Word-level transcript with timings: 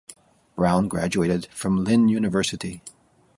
Brown 0.55 0.87
graduated 0.87 1.45
from 1.53 1.83
Lynn 1.83 2.07
University. 2.09 2.81